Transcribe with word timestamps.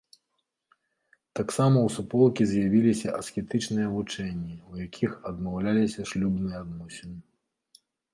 Таксама 1.39 1.77
ў 1.81 1.89
суполкі 1.97 2.41
з'явіліся 2.51 3.09
аскетычныя 3.19 3.87
вучэнні, 3.97 4.55
у 4.71 4.81
якіх 4.85 5.11
адмаўляліся 5.33 6.07
шлюбныя 6.13 6.57
адносіны. 6.65 7.17